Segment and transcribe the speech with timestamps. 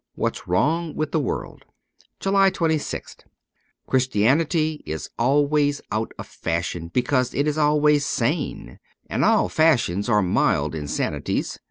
[0.15, 0.95] 'What's Wrons.
[0.95, 1.63] with the World.'
[2.21, 3.17] 229 JULY 26th
[3.85, 8.79] CHRISTIANITY is always out of fashion because it is always sane;
[9.11, 11.59] and all fashions are mild insanities.